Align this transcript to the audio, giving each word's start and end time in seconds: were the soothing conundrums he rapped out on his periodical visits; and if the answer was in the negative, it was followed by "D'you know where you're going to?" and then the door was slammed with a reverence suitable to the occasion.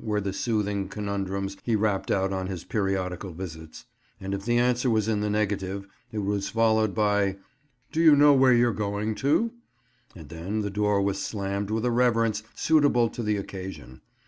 were 0.00 0.20
the 0.20 0.32
soothing 0.32 0.88
conundrums 0.88 1.56
he 1.64 1.74
rapped 1.74 2.12
out 2.12 2.32
on 2.32 2.46
his 2.46 2.62
periodical 2.62 3.32
visits; 3.32 3.86
and 4.20 4.32
if 4.32 4.44
the 4.44 4.56
answer 4.56 4.88
was 4.88 5.08
in 5.08 5.18
the 5.20 5.28
negative, 5.28 5.84
it 6.12 6.18
was 6.18 6.48
followed 6.48 6.94
by 6.94 7.36
"D'you 7.90 8.14
know 8.14 8.32
where 8.32 8.52
you're 8.54 8.72
going 8.72 9.16
to?" 9.16 9.50
and 10.14 10.28
then 10.28 10.60
the 10.60 10.70
door 10.70 11.02
was 11.02 11.20
slammed 11.20 11.72
with 11.72 11.84
a 11.84 11.90
reverence 11.90 12.44
suitable 12.54 13.08
to 13.08 13.24
the 13.24 13.36
occasion. 13.36 14.00